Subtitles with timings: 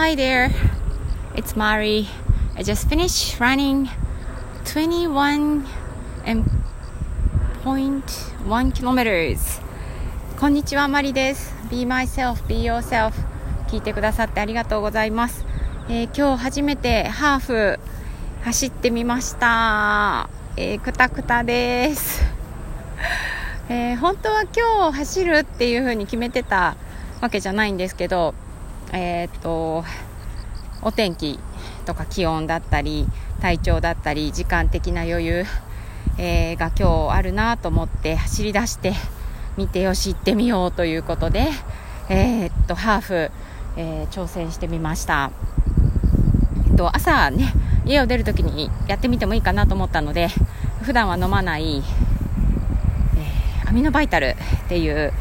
[0.00, 0.54] hi there.
[1.34, 2.06] It's Mari.
[2.56, 3.90] I just finished running
[4.62, 5.64] 21.1
[8.72, 9.60] kilometers.
[10.38, 11.52] こんにちは、マリです。
[11.68, 13.12] Be myself, be yourself.
[13.66, 15.44] 聞いてくださってありがとうございます。
[15.88, 17.80] えー、今日初めてハーフ
[18.44, 20.30] 走ってみました。
[20.56, 22.22] えー、くたくたです。
[23.68, 26.76] えー、本当は今日走るっていう風に決めてた
[27.20, 28.36] わけじゃないんですけど、
[28.92, 29.84] えー、っと、
[30.82, 31.38] お天気
[31.84, 33.06] とか気温だったり、
[33.40, 35.44] 体調だったり、時間的な余裕、
[36.16, 38.92] えー、が今日あるなと思って走り出して
[39.56, 41.48] 見てよし行ってみようということで、
[42.08, 43.30] えー、っと、ハーフ、
[43.76, 45.30] え、挑戦してみました。
[46.70, 47.52] えっと、朝ね、
[47.84, 50.28] 家を出るときにやってみてもいいかなと思ったので、
[50.82, 55.12] 普段は飲まない、えー、アミノバイタルっていう、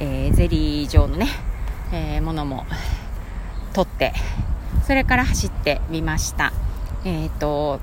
[0.00, 1.28] えー、ゼリー状のね、
[1.92, 2.66] えー、ものも
[3.76, 4.14] 取って
[4.86, 6.52] それから走ってみました。
[7.04, 7.78] えっ、と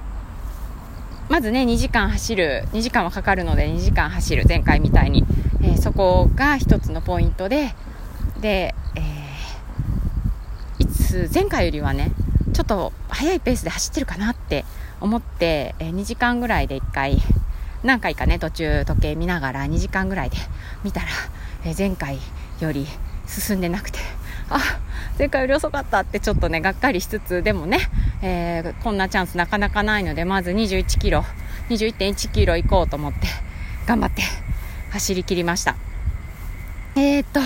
[1.29, 5.23] まずね2時間走る2時間はかかるので2時間走る前回みたいに、
[5.61, 7.75] えそこが一つのポイントで
[8.41, 9.01] で、え
[10.79, 12.11] いつ前回よりはね
[12.53, 14.65] ちょっと速いペースで走ってるかなって
[14.99, 17.21] 思って、え2時間ぐらいで1回
[17.83, 20.37] 何回かね途中時計見ながら2時間ぐらいで
[20.83, 21.07] 見たら、
[21.65, 22.17] え前回
[22.59, 22.87] より
[23.27, 23.99] 進んでなくて
[24.49, 24.79] あ
[25.17, 27.79] 前回より遅かったってちょっとねがっかりしつつでもね、
[28.21, 31.23] えー、こんなチャンスなかなかないのでまず21キロ
[31.69, 33.27] 21.1キロ行こうと思って
[33.85, 34.23] 頑張って
[34.91, 35.75] 走り切りました。
[36.95, 37.39] えー、っと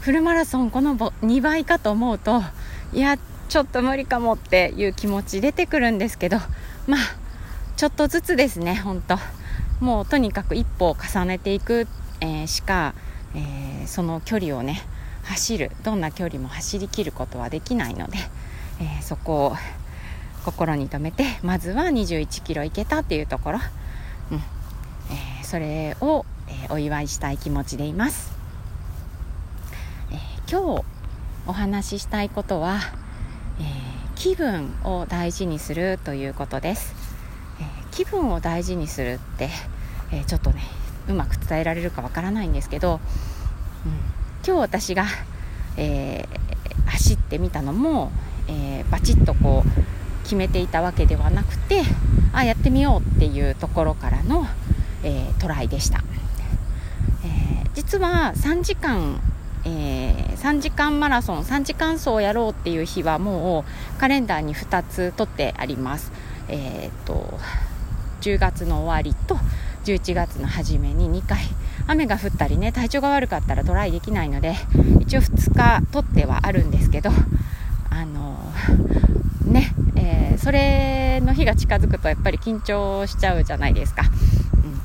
[0.00, 2.42] フルマラソンこの2倍かと思うと
[2.92, 6.38] いやちょっと無理かもっていう気持ち出てくるんですけど
[6.86, 7.00] まあ
[7.76, 9.18] ちょっとずつですね本当
[9.84, 11.86] もうとにかく一歩を重ねていく、
[12.20, 12.94] えー、しか、
[13.34, 14.82] えー、その距離をね
[15.24, 18.18] 走るどんな距離も走りきることはできないので、
[18.80, 19.56] えー、そこを
[20.44, 23.58] 心に留めてまずは21キロ行けたっていうところ、
[24.30, 24.38] うん。
[24.38, 28.32] えー、それを、えー、お祝いしたい気持ちでいます、
[30.10, 30.16] え
[30.50, 30.84] 今日
[31.46, 32.78] お話ししたいことは、
[33.60, 33.64] え
[34.14, 36.94] 気分を大事にするということです、
[37.60, 39.50] え気分を大事にするって、
[40.12, 40.62] えちょっとね
[41.08, 43.00] うまく伝えられるかわからないんですけど、
[43.84, 44.19] うん。
[44.46, 45.04] 今日私が、
[45.76, 48.10] えー、走ってみたのも、
[48.48, 51.82] えー、バチッとこう決めていたわけではなくて
[52.32, 54.46] あやってみようっていうところからの、
[55.02, 56.02] えー、トライでした、
[57.24, 59.20] えー、実は3時間
[59.62, 66.12] えー、3時間マラソン3時間走をやろうっていう日はもうカレンダーに2つ取ってあります、
[66.48, 67.38] えーと
[68.20, 69.36] 10月の終わりと
[69.84, 71.38] 11月の初めに2回
[71.86, 74.54] 雨が降ったりね体調が悪かったらトライできないので
[75.00, 77.10] 一応2日取ってはあるんですけど
[77.90, 78.38] あの
[79.44, 84.04] ね、えー、それの日が近づくとやっぱり緊張しちゃうじゃないですか、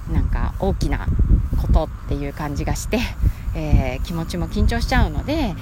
[0.08, 1.08] うん、なんか大きな
[1.62, 3.00] ことっていう感じがして、
[3.56, 5.54] えー、気持ちも緊張しちゃうので、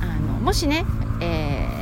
[0.00, 0.84] ん、あのもしね、
[1.20, 1.78] え、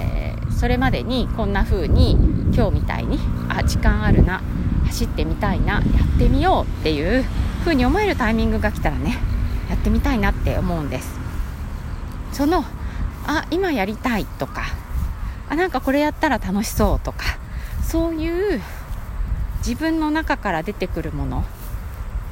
[0.56, 2.12] それまでにこんな風に
[2.54, 4.42] 今日みたいにあ時間あるな
[4.86, 7.24] 走ってみたいなやってみようっていう
[7.66, 9.18] 風に思えるタイミングが来たらね
[9.68, 11.18] やってみたいなって思うんです。
[12.32, 12.64] その
[13.26, 14.66] あ今やりたいとか
[15.48, 17.24] あなんかこれやったら楽しそうとか
[17.82, 18.60] そういう
[19.66, 21.44] 自分の中から出てくるもの、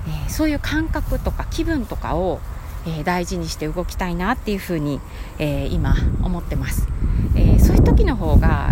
[0.07, 2.39] えー、そういう感覚とか気分とかを、
[2.87, 5.01] えー、大事にして動きたいなっていうふうに、
[5.41, 6.87] えー、今思ってます、
[7.35, 8.71] えそういう時の方が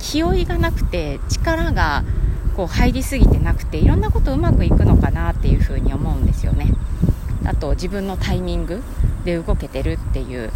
[0.00, 2.02] 気負いがなくて力が
[2.58, 6.74] こう入りすぎてなくていろんなことうまくいくのかなっていうふうに思うんですよね。
[7.44, 8.82] あと自分のタイミング
[9.24, 10.50] で動けてるっていう、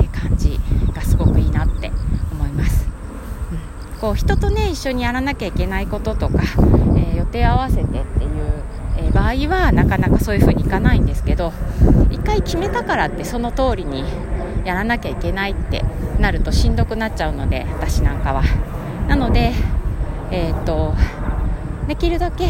[0.00, 0.60] え、感じ
[0.94, 1.90] がすごくいいなって
[2.30, 2.86] 思います、
[3.50, 6.38] うん、こう人とね一緒にやらなきゃいけないこととか、
[6.96, 8.04] えー、予定合わせてっていう、
[8.96, 11.52] え、場合はなかなかそういうふうにいかないんですけど
[12.10, 14.04] 一回決めたからってその通りに
[14.64, 15.84] やらなきゃいけないって
[16.20, 18.44] なるとしんどくなっちゃうので私なんかは。
[19.08, 19.52] なので
[20.30, 20.94] えっ、と
[21.88, 22.48] できるだけ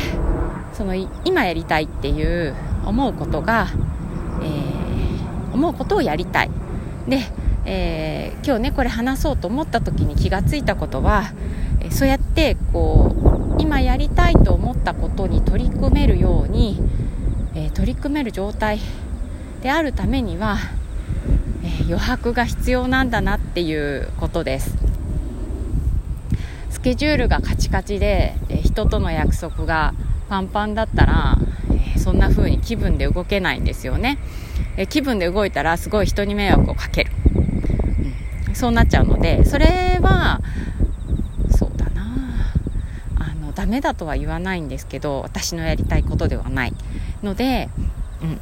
[0.72, 0.94] その
[1.24, 2.54] 今やりたいっていう
[2.84, 3.68] 思うことが、
[4.42, 6.50] えー、思うことをやりたい。
[7.08, 7.20] で、
[7.64, 11.32] えー、今日ねこれ話そうと思った時に気がついたことは、
[11.90, 16.80] そうやってこう今やりたいと思ったことに取り組めるように、
[17.54, 18.78] え取り組める状態
[19.62, 20.58] であるためには、
[21.64, 24.87] え余白が必要なんだなっていうことです。
[26.88, 29.92] ケジュールがカチカチで、え人との約束が
[30.30, 31.36] パンパンだったら、
[31.94, 34.16] えそんな風に気分で動けないんですよね、
[34.78, 37.12] え気分で動いたらすごい人に迷惑をかける、
[38.48, 40.40] うん、そうなっちゃうのでそれは
[41.50, 42.06] そうだな。
[43.18, 46.72] あのダメだとは言わないんですけど私のやりたいことではない。
[47.22, 47.68] ので、
[48.22, 48.40] うん、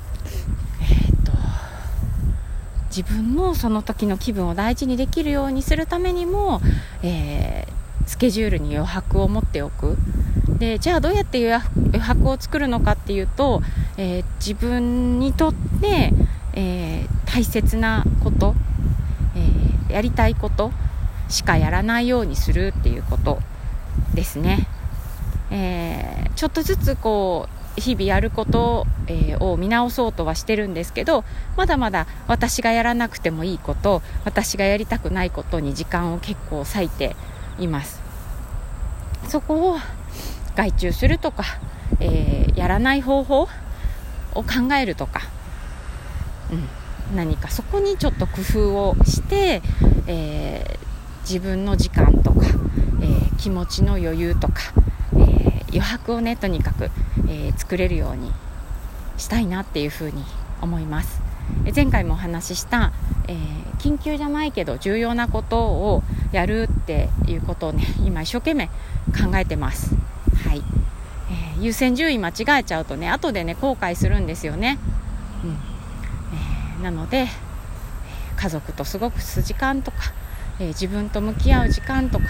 [2.97, 6.61] 自分のその時の気分を大事にできるようにするためにも、
[7.03, 7.76] えー、
[8.07, 9.97] スケジュールに余白を持っておく。
[10.59, 13.63] でじゃあどうやって余白を作るのかっていうと、
[13.99, 16.13] えー、自分にとって、
[16.55, 18.55] えー、大切なこと、
[19.35, 20.73] えー、やりたいこと
[21.29, 23.41] しかやらないようにするっていうこと
[24.15, 24.67] ですね、
[25.51, 31.25] えちょっとずつこう日々やること、えを見直そうとはしてるんですけど
[31.57, 37.15] まだまだ私がやらなくてもいいこと私がやりたくないことに時間を結構割いて
[37.59, 38.01] います
[39.29, 39.79] そこを
[40.55, 41.45] 外注するとか、
[42.01, 43.49] えー、やらない方法を
[44.43, 45.21] 考えるとか、
[47.11, 49.63] うん、何かそこにちょっと工夫をして、
[50.07, 50.79] えー、
[51.23, 52.47] 自分の時間とか、
[53.03, 54.55] えー、気持ちの余裕とか、
[55.19, 56.91] え余白をねとにかく、
[57.29, 58.33] え作れるように
[59.19, 60.25] したいなっていうふうに
[60.61, 61.21] 思います。
[61.75, 62.93] 前回もお話しした、
[63.29, 66.03] えー、緊急じゃないけど重要なことを
[66.33, 69.95] やるっていうことをね 今一生懸命考えてます。
[70.47, 70.63] はい。
[71.29, 74.79] えー、優先順位間違えちゃうとね後でね後悔するんですよね、
[75.43, 75.51] うん。
[75.51, 77.27] えー、なので
[78.37, 79.97] 家族と過ごす時間とか、
[80.61, 82.25] えー、自分と向き合う時間とか、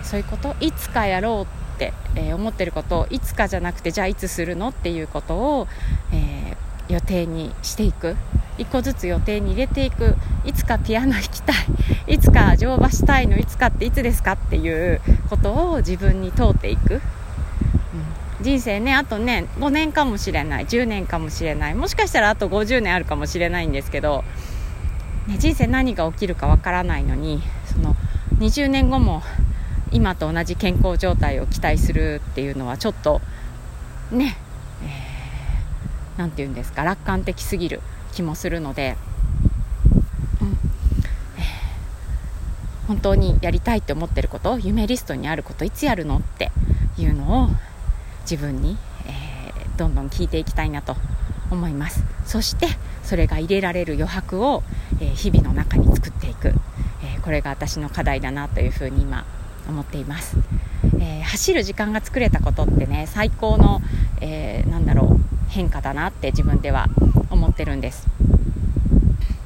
[0.00, 5.68] えそういうこといつかやろうって、え思ってることをいつかじゃなくてじゃあいつするのっていうことを、
[6.12, 6.56] え
[6.88, 8.16] 予定にしていく。
[8.60, 10.14] 一個ずつ予定に入れていく。
[10.44, 11.56] いつかピアノ弾きたい。
[12.14, 13.38] いつか乗馬したいの。
[13.38, 20.66] いつかっていつですかっていうことを自分に問うていく、うん、人生ねあとね5年かもしれない。
[20.66, 21.74] 10年かもしれない。
[21.74, 24.24] もしかしたらあと50年あるかもしれないんですけど、
[25.26, 27.96] ね、人生何が起きるかわからないのにその
[28.40, 29.22] 20年後も
[29.90, 33.20] 今と同じ健康状態を期待するっていうのはちょっと
[34.12, 34.36] ね
[36.18, 37.80] 何、えー、て言うんですか楽観的すぎる
[38.10, 38.96] 気もするので、
[40.40, 40.48] うん。
[40.48, 46.50] えー、本当にやりたいって思ってること夢リストにあることいつやるのって
[46.98, 47.48] いうのを
[48.22, 48.76] 自分に、
[49.06, 50.96] えー、どんどん聞いていきたいなと
[51.50, 52.04] 思います。
[52.24, 52.68] そして
[53.02, 54.62] それが入れられる余白を、
[55.00, 56.48] えー、日々の中に作っていく、
[57.02, 59.24] えー、これが私の課題だなというふうに今
[59.68, 60.36] 思っています、
[61.00, 63.80] えー、走る時間が作れたことってね最高の、
[64.20, 66.86] えー、なんだろう変化だなって自分では
[67.30, 68.08] 思ってるんです。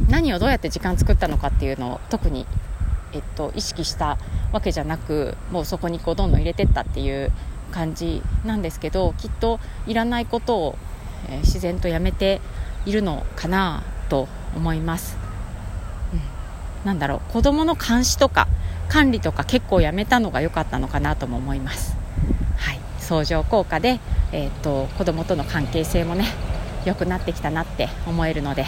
[0.08, 2.46] 何をどうやって時間作ったのかっていうのを特に、
[3.12, 4.18] えっと、意識した
[4.52, 7.32] わけじゃなくもうそこにこうどんどん入れてったっていう
[7.72, 10.78] 感じなんですけどきっといらないことを、
[11.28, 12.40] え、自然とやめて
[12.86, 15.16] いるのかなと思います、
[16.12, 16.16] う
[16.84, 18.46] ん、なんだろう子供の監視とか
[18.88, 21.96] 管理とか結構やめたのが良かったのかなとも思います。
[22.56, 22.80] はい。
[23.04, 24.00] 相乗効果で、
[24.32, 26.26] えーと、子供との関係性もね
[26.84, 28.64] 良くなってきたなって思えるので、え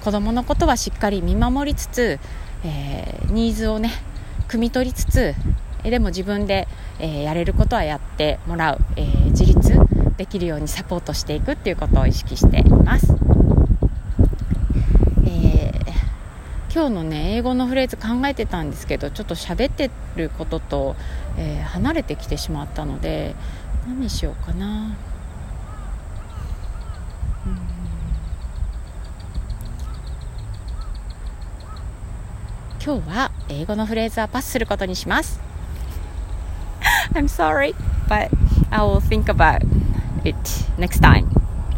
[0.00, 2.18] ー、子供のことはしっかり見守りつつ、
[2.64, 3.90] えー、ニーズをね
[4.48, 5.34] 汲み取りつつ
[5.82, 6.66] でも自分で、
[6.98, 9.78] えー、やれることはやってもらう、えー、自立
[10.16, 13.14] できるようにサポートしていくっていうことを意識しています、
[15.26, 20.94] えー、今日のね英語のフレーズ考えてたんですけどちょっと喋ってることと、
[21.38, 23.34] え離れてきてしまったので
[23.86, 24.94] 何しようかな
[32.84, 35.40] 今日は英語のフレーズはパスすることにします
[37.14, 37.74] I'm sorry,
[38.06, 38.28] but
[38.70, 39.62] I will think about
[40.26, 40.36] it
[40.76, 41.26] next time.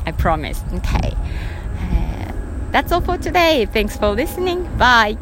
[0.05, 0.65] I promise.
[0.75, 1.15] Okay.
[2.71, 3.67] That's all for today.
[3.67, 4.65] Thanks for listening.
[4.77, 5.17] Bye.